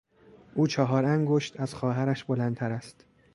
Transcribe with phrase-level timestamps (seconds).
[0.55, 3.05] او چهار انگشت از خواهرش بلندتر است.